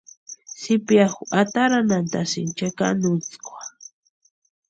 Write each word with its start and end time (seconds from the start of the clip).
Zipiaju 0.61 1.21
ataranhantʼasïni 1.41 2.55
chekanuntskwa. 2.57 3.61